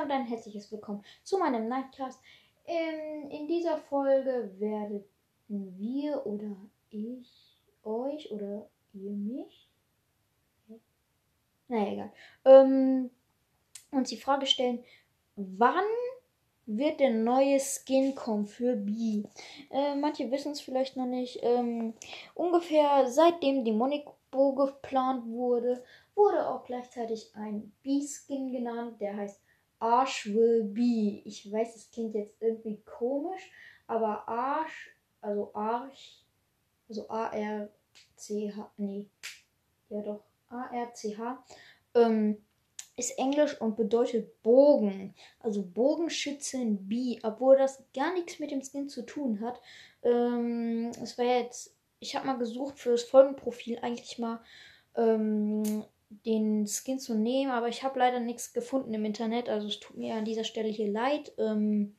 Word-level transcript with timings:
damit 0.00 0.16
ein 0.16 0.26
herzliches 0.26 0.72
Willkommen 0.72 1.04
zu 1.22 1.36
meinem 1.36 1.68
Nightcast. 1.68 2.22
In, 2.64 3.30
in 3.30 3.46
dieser 3.46 3.76
Folge 3.76 4.50
werden 4.58 5.04
wir 5.48 6.24
oder 6.24 6.56
ich 6.88 7.60
euch 7.84 8.30
oder 8.30 8.70
ihr 8.94 9.10
mich. 9.10 9.68
Naja, 11.68 11.92
egal. 11.92 12.12
Ähm, 12.46 13.10
uns 13.90 14.08
die 14.08 14.16
Frage 14.16 14.46
stellen, 14.46 14.82
wann 15.36 15.84
wird 16.64 17.00
der 17.00 17.10
neue 17.10 17.60
Skin 17.60 18.14
kommen 18.14 18.46
für 18.46 18.76
B? 18.76 19.24
Äh, 19.70 19.96
manche 19.96 20.30
wissen 20.30 20.52
es 20.52 20.62
vielleicht 20.62 20.96
noch 20.96 21.06
nicht. 21.06 21.40
Ähm, 21.42 21.92
ungefähr 22.34 23.06
seitdem 23.06 23.66
Demonic 23.66 24.06
Bo 24.30 24.54
geplant 24.54 25.26
wurde, 25.26 25.84
wurde 26.14 26.48
auch 26.48 26.64
gleichzeitig 26.64 27.32
ein 27.34 27.72
B-Skin 27.82 28.50
genannt, 28.50 28.98
der 29.00 29.16
heißt 29.16 29.42
Arsch 29.80 30.26
will 30.26 30.64
be. 30.64 31.22
Ich 31.24 31.50
weiß, 31.50 31.74
es 31.76 31.90
klingt 31.90 32.14
jetzt 32.14 32.40
irgendwie 32.40 32.80
komisch, 32.84 33.50
aber 33.86 34.28
Arsch, 34.28 34.94
also 35.20 35.50
Arsch, 35.54 36.22
also 36.88 37.08
A-R-C-H, 37.08 38.72
nee, 38.76 39.06
ja 39.88 40.02
doch, 40.02 40.22
A-R-C-H, 40.48 41.44
ähm, 41.94 42.36
ist 42.96 43.18
Englisch 43.18 43.60
und 43.60 43.76
bedeutet 43.76 44.42
Bogen. 44.42 45.14
Also 45.40 45.62
Bogenschützen 45.62 46.86
B, 46.86 47.18
obwohl 47.22 47.56
das 47.56 47.82
gar 47.94 48.12
nichts 48.12 48.38
mit 48.38 48.50
dem 48.50 48.62
Skin 48.62 48.88
zu 48.88 49.02
tun 49.02 49.40
hat. 49.40 49.60
Ähm, 50.02 50.90
es 51.02 51.16
war 51.16 51.24
jetzt, 51.24 51.74
ich 51.98 52.14
habe 52.14 52.26
mal 52.26 52.38
gesucht 52.38 52.78
für 52.78 52.90
das 52.90 53.04
Folgenprofil 53.04 53.78
eigentlich 53.80 54.18
mal 54.18 54.40
ähm, 54.96 55.84
den 56.26 56.49
Skin 56.66 56.98
zu 56.98 57.14
nehmen, 57.14 57.50
aber 57.50 57.68
ich 57.68 57.82
habe 57.82 57.98
leider 57.98 58.20
nichts 58.20 58.52
gefunden 58.52 58.94
im 58.94 59.04
Internet, 59.04 59.48
also 59.48 59.68
es 59.68 59.80
tut 59.80 59.96
mir 59.96 60.14
an 60.14 60.24
dieser 60.24 60.44
Stelle 60.44 60.68
hier 60.68 60.88
leid. 60.88 61.32
Ähm, 61.38 61.96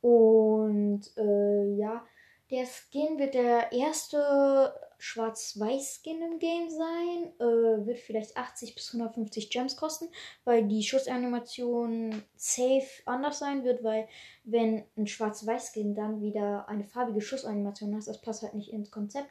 und 0.00 1.02
äh, 1.16 1.74
ja, 1.74 2.04
der 2.50 2.66
Skin 2.66 3.18
wird 3.18 3.34
der 3.34 3.70
erste 3.72 4.74
Schwarz-Weiß-Skin 4.98 6.20
im 6.20 6.38
Game 6.38 6.68
sein. 6.68 7.32
Äh, 7.38 7.86
wird 7.86 7.98
vielleicht 7.98 8.36
80 8.36 8.74
bis 8.74 8.92
150 8.92 9.50
Gems 9.50 9.76
kosten, 9.76 10.08
weil 10.44 10.66
die 10.66 10.82
Schussanimation 10.82 12.22
safe 12.36 12.88
anders 13.06 13.38
sein 13.38 13.64
wird, 13.64 13.82
weil 13.82 14.08
wenn 14.44 14.84
ein 14.96 15.06
Schwarz-Weiß-Skin 15.06 15.94
dann 15.94 16.20
wieder 16.20 16.68
eine 16.68 16.84
farbige 16.84 17.20
Schussanimation 17.20 17.94
hat, 17.94 18.06
das 18.06 18.20
passt 18.20 18.42
halt 18.42 18.54
nicht 18.54 18.72
ins 18.72 18.90
Konzept. 18.90 19.30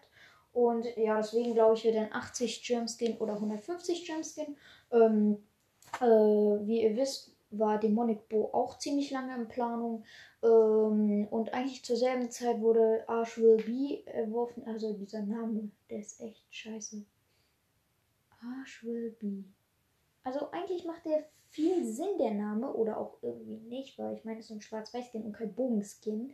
Und 0.54 0.86
ja, 0.98 1.18
deswegen 1.18 1.54
glaube 1.54 1.76
ich, 1.76 1.84
wird 1.84 1.96
ein 1.96 2.14
80 2.14 2.66
Gemskin 2.66 3.18
oder 3.18 3.34
150 3.34 4.06
Gemskin. 4.06 4.58
Ähm, 4.92 5.38
äh, 6.02 6.06
wie 6.06 6.84
ihr 6.84 6.96
wisst, 6.96 7.36
war 7.52 7.80
Demonic 7.80 8.28
Bo 8.30 8.50
auch 8.52 8.78
ziemlich 8.78 9.12
lange 9.12 9.36
in 9.36 9.48
Planung. 9.48 10.04
Ähm, 10.44 11.28
und 11.30 11.54
eigentlich 11.54 11.84
zur 11.84 11.98
selben 11.98 12.30
Zeit 12.32 12.62
wurde 12.62 13.04
Arch 13.08 13.38
Will 13.38 13.58
Be 13.58 14.12
erworfen. 14.12 14.64
Also 14.66 14.94
dieser 14.94 15.22
Name, 15.22 15.70
der 15.90 16.00
ist 16.00 16.20
echt 16.20 16.46
scheiße. 16.50 17.04
Arch 18.42 18.84
Will 18.84 19.16
Be. 19.20 19.44
Also 20.24 20.52
eigentlich 20.52 20.86
macht 20.86 21.06
der 21.06 21.26
viel 21.50 21.86
Sinn, 21.86 22.18
der 22.20 22.34
Name. 22.34 22.74
Oder 22.74 22.98
auch 22.98 23.18
irgendwie 23.22 23.58
nicht, 23.58 23.98
weil 23.98 24.16
ich 24.16 24.26
meine, 24.26 24.40
es 24.40 24.46
ist 24.46 24.52
ein 24.52 24.62
Schwarz-Weiß-Skin 24.62 25.24
und 25.24 25.34
kein 25.34 25.54
Bogenskin. 25.54 26.34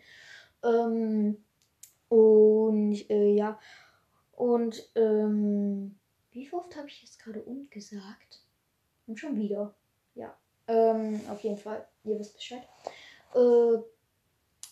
Ähm, 0.63 1.43
und 2.09 3.09
äh, 3.09 3.33
ja, 3.33 3.59
und 4.35 4.89
ähm, 4.95 5.97
wie 6.31 6.51
oft 6.51 6.75
habe 6.75 6.87
ich 6.87 7.01
jetzt 7.01 7.19
gerade 7.19 7.41
und 7.43 7.71
gesagt? 7.71 8.43
Und 9.07 9.19
schon 9.19 9.37
wieder. 9.37 9.73
Ja. 10.15 10.35
Ähm, 10.67 11.21
auf 11.29 11.41
jeden 11.43 11.57
Fall. 11.57 11.87
Ihr 12.03 12.19
wisst 12.19 12.35
Bescheid. 12.35 12.67
Äh, 13.33 13.77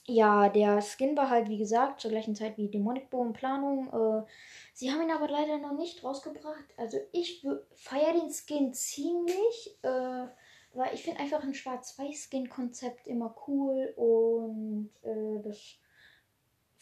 ja, 0.05 0.49
der 0.49 0.81
Skin 0.81 1.15
war 1.15 1.29
halt, 1.29 1.47
wie 1.47 1.57
gesagt, 1.57 2.01
zur 2.01 2.11
gleichen 2.11 2.35
Zeit 2.35 2.57
wie 2.57 2.67
Demonic 2.67 3.07
in 3.13 3.33
Planung. 3.33 3.87
Äh, 3.87 4.25
sie 4.73 4.91
haben 4.91 5.01
ihn 5.03 5.11
aber 5.11 5.29
leider 5.29 5.57
noch 5.57 5.77
nicht 5.77 6.03
rausgebracht. 6.03 6.65
Also 6.77 6.97
ich 7.11 7.45
feiere 7.75 8.13
den 8.13 8.31
Skin 8.31 8.73
ziemlich. 8.73 9.77
Äh, 9.83 10.27
weil 10.73 10.93
ich 10.93 11.03
finde 11.03 11.19
einfach 11.19 11.43
ein 11.43 11.53
Schwarz-Weiß-Skin-Konzept 11.53 13.07
immer 13.07 13.35
cool. 13.47 13.93
Und 13.95 14.89
äh, 15.03 15.41
das 15.43 15.75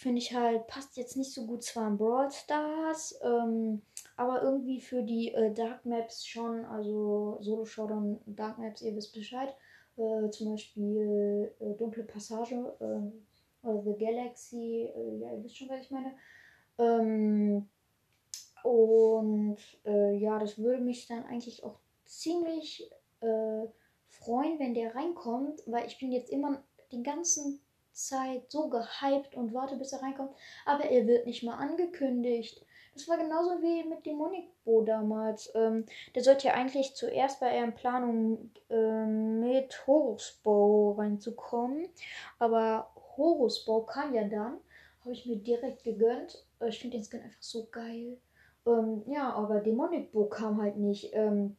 finde 0.02 0.18
ich 0.18 0.34
halt, 0.34 0.66
passt 0.66 0.98
jetzt 0.98 1.16
nicht 1.16 1.32
so 1.32 1.46
gut 1.46 1.64
zwar 1.64 1.88
in 1.88 1.98
Brawl 1.98 2.32
Stars, 2.32 3.20
ähm, 3.22 3.84
aber 4.18 4.42
irgendwie 4.42 4.82
für 4.82 5.04
die 5.04 5.32
äh, 5.32 5.54
Dark 5.54 5.86
Maps 5.86 6.26
schon, 6.26 6.66
also 6.66 7.38
Solo 7.42 7.66
Showdown 7.66 8.20
Dark 8.26 8.58
Maps, 8.58 8.82
ihr 8.82 8.96
wisst 8.96 9.14
Bescheid. 9.14 9.56
Äh, 9.98 10.30
zum 10.32 10.52
Beispiel 10.52 11.54
äh, 11.60 11.74
Dunkle 11.78 12.04
Passage 12.04 12.56
äh, 12.80 13.68
oder 13.68 13.84
The 13.84 13.98
Galaxy, 14.04 14.90
äh, 14.96 15.18
ja, 15.20 15.34
ihr 15.34 15.44
wisst 15.44 15.58
schon, 15.58 15.70
was 15.70 15.82
ich 15.82 15.92
meine. 15.92 16.14
Ähm, 16.80 17.70
und 18.64 19.58
äh, 19.86 20.16
ja, 20.18 20.40
das 20.40 20.58
würde 20.58 20.82
mich 20.82 21.08
dann 21.08 21.26
eigentlich 21.26 21.64
auch 21.64 21.80
ziemlich 22.06 22.92
freuen, 24.10 24.58
wenn 24.58 24.74
der 24.74 24.96
reinkommt, 24.96 25.62
weil 25.68 25.86
ich 25.86 26.00
bin 26.00 26.12
jetzt 26.12 26.32
immer 26.32 26.64
den 26.92 27.04
ganzen 27.04 27.62
Zeit 27.94 28.50
so 28.50 28.70
gehypt 28.70 29.36
und 29.36 29.54
warte, 29.54 29.76
bis 29.76 29.94
er 29.94 30.02
reinkommt. 30.02 30.32
Aber 30.66 30.86
er 30.86 31.08
wird 31.08 31.26
nicht 31.26 31.44
mal 31.44 31.56
angekündigt. 31.56 32.66
Das 32.94 33.08
war 33.08 33.18
genauso 33.18 33.62
wie 33.62 33.88
mit 33.88 34.06
Demonic 34.06 34.50
Bo 34.66 34.82
damals. 34.82 35.52
Ähm, 35.56 35.86
der 36.14 36.24
sollte 36.24 36.48
ja 36.48 36.54
eigentlich 36.54 36.94
zuerst 36.96 37.40
bei 37.40 37.48
er 37.48 37.64
in 37.64 37.74
Planung 37.74 38.52
ähm, 38.70 39.40
mit 39.40 39.88
Horus 39.88 40.40
Bow 40.44 40.96
reinzukommen. 40.98 41.88
Aber 42.38 42.92
Horus 43.18 43.66
Bow 43.66 43.86
kam 43.86 44.14
ja 44.14 44.24
dann. 44.24 44.58
Habe 45.02 45.14
ich 45.14 45.26
mir 45.26 45.38
direkt 45.38 45.84
gegönnt. 45.84 46.46
Äh, 46.60 46.70
ich 46.70 46.80
finde 46.80 46.98
den 46.98 47.06
Skin 47.06 47.22
einfach 47.22 47.42
so 47.42 47.68
geil. 47.72 48.18
Ähm, 48.66 49.04
ja, 49.08 49.34
aber 49.34 49.62
Demonic 49.62 50.12
Bo 50.12 50.26
kam 50.26 50.62
halt 50.62 50.78
nicht. 50.78 51.12
Ähm, 51.14 51.58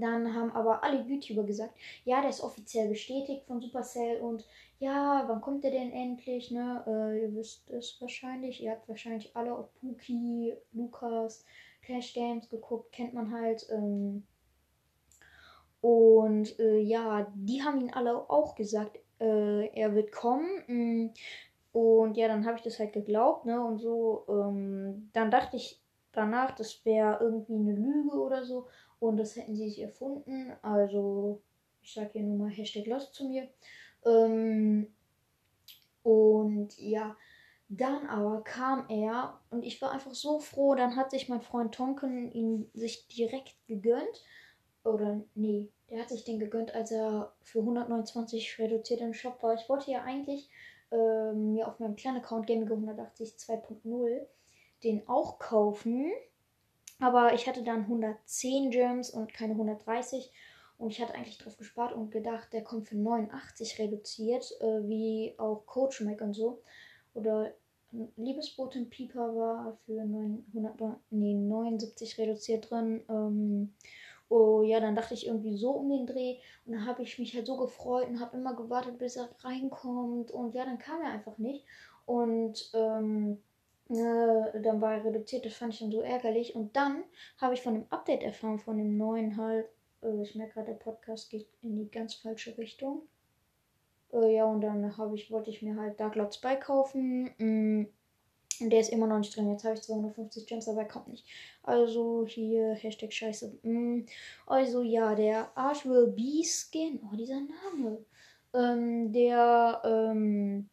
dann 0.00 0.34
haben 0.34 0.52
aber 0.52 0.82
alle 0.82 1.02
YouTuber 1.02 1.44
gesagt, 1.44 1.74
ja, 2.04 2.20
der 2.20 2.30
ist 2.30 2.42
offiziell 2.42 2.88
bestätigt 2.88 3.44
von 3.46 3.60
Supercell 3.60 4.20
und 4.20 4.44
ja, 4.78 5.24
wann 5.26 5.40
kommt 5.40 5.64
der 5.64 5.70
denn 5.70 5.92
endlich, 5.92 6.50
ne? 6.50 6.82
Äh, 6.86 7.22
ihr 7.22 7.34
wisst 7.34 7.70
es 7.70 8.00
wahrscheinlich, 8.00 8.62
ihr 8.62 8.72
habt 8.72 8.88
wahrscheinlich 8.88 9.34
alle 9.36 9.54
auf 9.54 9.72
Puki, 9.80 10.54
Lukas, 10.72 11.44
Clash 11.82 12.12
Games 12.12 12.48
geguckt, 12.48 12.92
kennt 12.92 13.14
man 13.14 13.32
halt. 13.32 13.66
Ähm, 13.70 14.26
und 15.80 16.58
äh, 16.58 16.78
ja, 16.78 17.30
die 17.34 17.62
haben 17.62 17.80
ihn 17.80 17.92
alle 17.92 18.28
auch 18.30 18.54
gesagt, 18.54 18.98
äh, 19.20 19.68
er 19.68 19.94
wird 19.94 20.12
kommen. 20.12 20.48
Mm, 20.66 21.10
und 21.72 22.16
ja, 22.16 22.28
dann 22.28 22.46
habe 22.46 22.56
ich 22.56 22.62
das 22.62 22.78
halt 22.78 22.92
geglaubt, 22.92 23.44
ne? 23.46 23.62
Und 23.62 23.78
so, 23.78 24.24
ähm, 24.28 25.10
dann 25.12 25.30
dachte 25.30 25.56
ich 25.56 25.83
danach, 26.14 26.54
das 26.54 26.84
wäre 26.84 27.18
irgendwie 27.20 27.54
eine 27.54 27.72
Lüge 27.72 28.16
oder 28.16 28.44
so. 28.44 28.66
Und 28.98 29.16
das 29.16 29.36
hätten 29.36 29.54
sie 29.54 29.68
sich 29.68 29.82
erfunden. 29.82 30.52
Also, 30.62 31.42
ich 31.82 31.92
sage 31.92 32.10
hier 32.12 32.22
nur 32.22 32.38
mal 32.38 32.50
Hashtag 32.50 32.86
Lost 32.86 33.14
zu 33.14 33.28
mir. 33.28 33.48
Ähm, 34.04 34.92
und 36.02 36.78
ja, 36.78 37.16
dann 37.68 38.06
aber 38.06 38.42
kam 38.44 38.88
er 38.88 39.40
und 39.50 39.64
ich 39.64 39.80
war 39.82 39.90
einfach 39.90 40.14
so 40.14 40.38
froh. 40.38 40.74
Dann 40.74 40.96
hat 40.96 41.10
sich 41.10 41.28
mein 41.28 41.40
Freund 41.40 41.74
Tonken 41.74 42.30
ihn 42.30 42.70
sich 42.74 43.08
direkt 43.08 43.54
gegönnt. 43.66 44.22
Oder 44.84 45.22
nee, 45.34 45.70
der 45.90 46.00
hat 46.00 46.10
sich 46.10 46.24
den 46.24 46.38
gegönnt, 46.38 46.74
als 46.74 46.90
er 46.90 47.32
für 47.42 47.60
129 47.60 48.58
reduziert 48.58 49.00
im 49.00 49.14
Shop 49.14 49.42
war. 49.42 49.54
Ich 49.54 49.68
wollte 49.68 49.90
ja 49.90 50.02
eigentlich 50.02 50.50
ähm, 50.90 51.52
mir 51.52 51.68
auf 51.68 51.80
meinem 51.80 51.96
kleinen 51.96 52.18
Account 52.18 52.46
Gaming 52.46 52.70
180 52.70 53.36
2.0 53.38 54.26
den 54.84 55.08
auch 55.08 55.38
kaufen. 55.38 56.12
Aber 57.00 57.34
ich 57.34 57.48
hatte 57.48 57.62
dann 57.62 57.82
110 57.82 58.70
Gems 58.70 59.10
und 59.10 59.32
keine 59.32 59.52
130. 59.52 60.30
Und 60.78 60.90
ich 60.90 61.00
hatte 61.00 61.14
eigentlich 61.14 61.38
drauf 61.38 61.56
gespart 61.56 61.94
und 61.94 62.10
gedacht, 62.10 62.52
der 62.52 62.64
kommt 62.64 62.88
für 62.88 62.96
89 62.96 63.78
reduziert, 63.78 64.50
äh, 64.60 64.86
wie 64.86 65.34
auch 65.38 65.66
Coach 65.66 66.00
Mac 66.00 66.20
und 66.20 66.34
so. 66.34 66.62
Oder 67.14 67.54
Liebesbotin 68.16 68.90
Pieper 68.90 69.36
war 69.36 69.78
für 69.86 70.04
900, 70.04 70.98
nee, 71.10 71.34
79 71.34 72.18
reduziert 72.18 72.70
drin. 72.70 73.04
Ähm, 73.08 73.72
oh 74.28 74.62
ja, 74.62 74.80
dann 74.80 74.96
dachte 74.96 75.14
ich 75.14 75.26
irgendwie 75.26 75.56
so 75.56 75.70
um 75.70 75.90
den 75.90 76.06
Dreh. 76.06 76.38
Und 76.66 76.72
dann 76.72 76.86
habe 76.86 77.02
ich 77.02 77.18
mich 77.18 77.34
halt 77.34 77.46
so 77.46 77.56
gefreut 77.56 78.08
und 78.08 78.20
habe 78.20 78.36
immer 78.36 78.54
gewartet, 78.54 78.98
bis 78.98 79.16
er 79.16 79.28
reinkommt. 79.40 80.32
Und 80.32 80.54
ja, 80.54 80.64
dann 80.64 80.78
kam 80.78 81.00
er 81.02 81.12
einfach 81.12 81.38
nicht. 81.38 81.64
Und 82.04 82.70
ähm, 82.74 83.38
äh, 83.90 84.60
dann 84.62 84.80
war 84.80 84.94
er 84.94 85.04
reduziert, 85.04 85.44
das 85.44 85.54
fand 85.54 85.74
ich 85.74 85.80
dann 85.80 85.90
so 85.92 86.00
ärgerlich. 86.00 86.54
Und 86.54 86.74
dann 86.76 87.04
habe 87.38 87.54
ich 87.54 87.62
von 87.62 87.74
dem 87.74 87.86
Update 87.90 88.22
erfahren, 88.22 88.58
von 88.58 88.78
dem 88.78 88.96
neuen 88.96 89.36
halt. 89.36 89.68
Äh, 90.02 90.22
ich 90.22 90.34
merke 90.34 90.54
gerade, 90.54 90.68
der 90.68 90.78
Podcast 90.78 91.30
geht 91.30 91.46
in 91.62 91.76
die 91.76 91.90
ganz 91.90 92.14
falsche 92.14 92.56
Richtung. 92.56 93.02
Äh, 94.12 94.36
ja, 94.36 94.44
und 94.46 94.60
dann 94.62 94.96
habe 94.96 95.14
ich, 95.14 95.30
wollte 95.30 95.50
ich 95.50 95.62
mir 95.62 95.76
halt 95.76 96.00
Dark 96.00 96.14
Lord 96.14 96.34
Spy 96.34 96.56
kaufen. 96.58 97.30
Mm, 97.38 97.86
Und 98.60 98.70
der 98.70 98.80
ist 98.80 98.90
immer 98.92 99.06
noch 99.06 99.18
nicht 99.18 99.36
drin. 99.36 99.50
Jetzt 99.50 99.64
habe 99.64 99.74
ich 99.74 99.82
250 99.82 100.46
Gems, 100.46 100.68
aber 100.68 100.82
er 100.82 100.88
kommt 100.88 101.08
nicht. 101.08 101.26
Also 101.62 102.24
hier 102.26 102.74
Hashtag 102.74 103.12
Scheiße. 103.12 103.58
Mm, 103.62 104.06
also 104.46 104.82
ja, 104.82 105.14
der 105.14 105.56
Arch 105.56 105.84
Will 105.86 106.06
Be 106.08 106.42
Skin. 106.44 107.00
Oh, 107.12 107.16
dieser 107.16 107.40
Name. 107.40 108.04
Ähm, 108.54 109.12
der 109.12 109.82
ähm, 109.84 110.68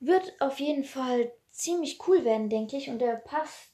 wird 0.00 0.34
auf 0.40 0.60
jeden 0.60 0.84
Fall 0.84 1.32
ziemlich 1.56 2.06
cool 2.06 2.24
werden, 2.24 2.48
denke 2.48 2.76
ich. 2.76 2.88
Und 2.88 3.00
der 3.00 3.16
passt, 3.16 3.72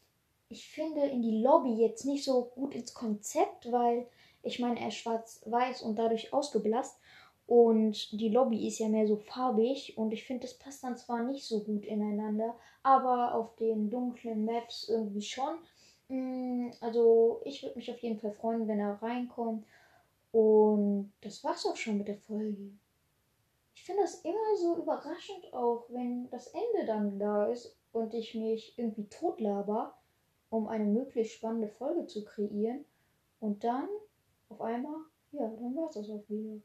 ich 0.49 0.69
finde, 0.69 1.02
in 1.06 1.23
die 1.23 1.43
Lobby 1.43 1.75
jetzt 1.75 2.05
nicht 2.05 2.25
so 2.25 2.44
gut 2.55 2.75
ins 2.75 2.94
Konzept, 2.94 3.70
weil 3.70 4.06
ich 4.43 4.58
meine, 4.58 4.81
er 4.81 4.88
ist 4.88 4.96
schwarz-weiß 4.96 5.82
und 5.82 5.96
dadurch 5.96 6.32
ausgeblasst. 6.32 6.99
Und 7.46 8.12
die 8.12 8.29
Lobby 8.29 8.67
ist 8.67 8.79
ja 8.79 8.88
mehr 8.88 9.06
so 9.06 9.17
farbig 9.17 9.99
und 9.99 10.12
ich 10.12 10.25
finde, 10.25 10.43
das 10.43 10.55
passt 10.55 10.84
dann 10.84 10.96
zwar 10.96 11.23
nicht 11.25 11.44
so 11.44 11.61
gut 11.61 11.84
ineinander, 11.84 12.55
aber 12.82 13.34
auf 13.34 13.56
den 13.56 13.90
dunklen 13.90 14.44
Maps 14.44 14.88
irgendwie 14.88 15.23
schon. 15.23 15.58
Mm, 16.08 16.70
also 16.81 17.43
ich 17.44 17.62
würde 17.62 17.76
mich 17.76 17.90
auf 17.90 17.99
jeden 17.99 18.19
Fall 18.19 18.32
freuen, 18.32 18.69
wenn 18.69 18.79
er 18.79 19.02
reinkommt. 19.02 19.67
Und 20.31 21.12
das 21.20 21.44
war's 21.44 21.67
auch 21.67 21.76
schon 21.76 21.99
mit 21.99 22.08
der 22.08 22.17
Folge. 22.17 22.70
Ich 23.82 23.87
finde 23.87 24.02
das 24.02 24.20
immer 24.20 24.56
so 24.61 24.76
überraschend 24.76 25.52
auch, 25.52 25.87
wenn 25.88 26.31
das 26.31 26.46
Ende 26.55 26.87
dann 26.87 27.19
da 27.19 27.46
ist 27.46 27.76
und 27.90 28.14
ich 28.14 28.32
mich 28.32 28.79
irgendwie 28.79 29.08
totlaber, 29.08 29.99
um 30.50 30.69
eine 30.69 30.84
möglichst 30.84 31.34
spannende 31.34 31.67
Folge 31.67 32.06
zu 32.06 32.25
kreieren. 32.25 32.84
Und 33.40 33.64
dann 33.64 33.88
auf 34.50 34.61
einmal, 34.61 34.94
ja, 35.32 35.49
dann 35.49 35.75
war's 35.75 35.94
das 35.94 36.08
auch 36.11 36.23
wieder. 36.29 36.61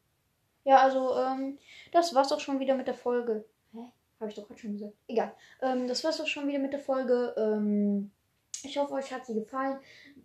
Ja, 0.64 0.78
also, 0.78 1.18
ähm, 1.18 1.58
das 1.92 2.14
war's 2.14 2.32
auch 2.32 2.40
schon 2.40 2.60
wieder 2.60 2.76
mit 2.76 2.86
der 2.86 2.94
Folge. 2.94 3.46
Hä? 3.74 3.92
Habe 4.20 4.30
ich 4.30 4.36
doch 4.36 4.46
gerade 4.46 4.60
schon 4.60 4.74
gesagt. 4.74 4.94
Egal. 5.08 5.34
Ähm, 5.64 5.88
das 5.88 6.04
war's 6.04 6.22
auch 6.22 6.28
schon 6.28 6.48
wieder 6.48 6.60
mit 6.60 6.74
der 6.74 6.82
Folge. 6.82 7.34
Ähm, 7.36 8.12
ich 8.62 8.78
hoffe, 8.78 8.94
euch 8.94 9.12
hat 9.12 9.26
sie 9.26 9.34
gefallen. 9.34 9.80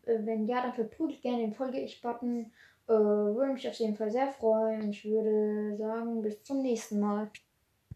Äh, 0.04 0.18
wenn 0.26 0.46
ja, 0.46 0.60
dann 0.60 0.74
verprügelt 0.74 1.22
gerne 1.22 1.38
den 1.38 1.54
Folge 1.54 1.80
ich-Button. 1.80 2.52
Äh, 2.88 2.92
würde 2.92 3.54
mich 3.54 3.68
auf 3.68 3.74
jeden 3.74 3.96
Fall 3.96 4.10
sehr 4.10 4.28
freuen. 4.28 4.90
Ich 4.90 5.04
würde 5.04 5.76
sagen, 5.76 6.22
bis 6.22 6.42
zum 6.44 6.62
nächsten 6.62 7.00
Mal. 7.00 7.30